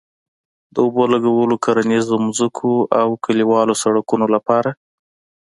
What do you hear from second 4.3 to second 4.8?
لپاره